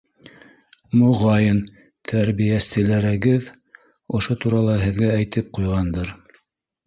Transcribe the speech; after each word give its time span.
Моғайын, 0.99 1.59
тәрбиәселәрегеҙ 2.11 3.49
ошо 4.21 4.37
турала 4.45 4.79
һеҙгә 4.85 5.11
әйтеп 5.19 5.55
ҡуйғандыр. 5.59 6.11